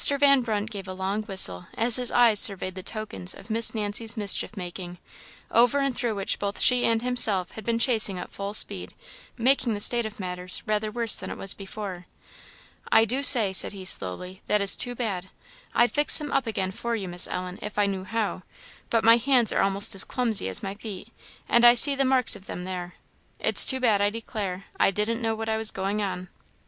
[0.19, 4.17] Van Brunt gave a long whistle as his eye surveyed the tokens of Miss Nancy's
[4.17, 4.97] mischief making,
[5.51, 8.95] over and through which both she and himself had been chasing at full speed,
[9.37, 12.07] making the state of matters rather worse than it was before.
[12.91, 15.29] "I do say," said he, slowly, "that is too bad.
[15.75, 18.41] I'd fix them up again for you, Miss Ellen, if I knew how;
[18.89, 21.09] but my hands are a'most as clumsy as my feet,
[21.47, 22.95] and I see the marks of them there;
[23.37, 26.29] it's too bad, I declare; I didn't know what I was going on."